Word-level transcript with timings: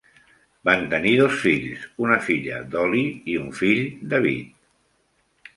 Van 0.67 0.85
tenir 0.93 1.11
dos 1.19 1.35
fills, 1.41 1.83
una 2.05 2.17
filla, 2.29 2.63
Doli, 2.77 3.05
i 3.35 3.39
un 3.45 3.55
fill, 3.63 3.87
David. 4.15 4.61